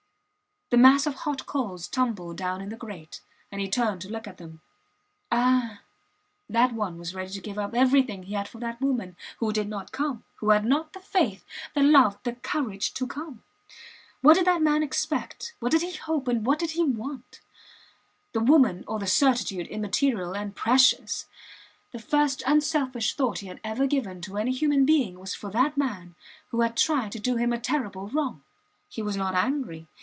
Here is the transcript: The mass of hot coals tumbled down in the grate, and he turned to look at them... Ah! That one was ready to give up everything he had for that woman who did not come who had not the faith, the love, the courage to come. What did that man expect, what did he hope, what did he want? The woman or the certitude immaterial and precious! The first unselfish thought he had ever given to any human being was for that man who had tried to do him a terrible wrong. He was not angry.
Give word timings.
The 0.71 0.77
mass 0.77 1.05
of 1.05 1.15
hot 1.15 1.45
coals 1.45 1.85
tumbled 1.85 2.37
down 2.37 2.61
in 2.61 2.69
the 2.69 2.77
grate, 2.77 3.19
and 3.51 3.59
he 3.59 3.67
turned 3.67 3.99
to 4.03 4.09
look 4.09 4.25
at 4.25 4.37
them... 4.37 4.61
Ah! 5.29 5.81
That 6.49 6.71
one 6.71 6.97
was 6.97 7.13
ready 7.13 7.29
to 7.31 7.41
give 7.41 7.59
up 7.59 7.73
everything 7.75 8.23
he 8.23 8.35
had 8.35 8.47
for 8.47 8.59
that 8.59 8.79
woman 8.79 9.17
who 9.39 9.51
did 9.51 9.67
not 9.67 9.91
come 9.91 10.23
who 10.37 10.51
had 10.51 10.63
not 10.63 10.93
the 10.93 11.01
faith, 11.01 11.43
the 11.73 11.83
love, 11.83 12.17
the 12.23 12.35
courage 12.35 12.93
to 12.93 13.05
come. 13.05 13.43
What 14.21 14.35
did 14.35 14.45
that 14.47 14.61
man 14.61 14.81
expect, 14.81 15.53
what 15.59 15.73
did 15.73 15.81
he 15.81 15.91
hope, 15.93 16.29
what 16.29 16.57
did 16.59 16.71
he 16.71 16.85
want? 16.85 17.41
The 18.31 18.39
woman 18.39 18.85
or 18.87 18.97
the 18.97 19.07
certitude 19.07 19.67
immaterial 19.67 20.31
and 20.33 20.55
precious! 20.55 21.27
The 21.91 21.99
first 21.99 22.43
unselfish 22.47 23.13
thought 23.17 23.39
he 23.39 23.47
had 23.47 23.59
ever 23.65 23.87
given 23.87 24.21
to 24.21 24.37
any 24.37 24.53
human 24.53 24.85
being 24.85 25.19
was 25.19 25.35
for 25.35 25.49
that 25.51 25.75
man 25.75 26.15
who 26.51 26.61
had 26.61 26.77
tried 26.77 27.11
to 27.11 27.19
do 27.19 27.35
him 27.35 27.51
a 27.51 27.59
terrible 27.59 28.07
wrong. 28.07 28.41
He 28.87 29.01
was 29.01 29.17
not 29.17 29.35
angry. 29.35 29.87